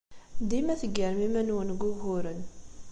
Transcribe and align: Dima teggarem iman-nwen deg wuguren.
Dima 0.49 0.75
teggarem 0.81 1.21
iman-nwen 1.27 1.69
deg 1.71 1.81
wuguren. 1.85 2.41